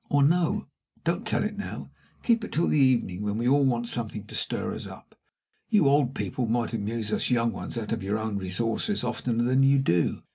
[0.09, 0.65] Or, no
[1.03, 1.91] don't tell it now
[2.23, 5.13] keep it till the evening, when we all want something to stir us up.
[5.69, 9.61] You old people might amuse us young ones out of your own resources oftener than
[9.61, 10.23] you do.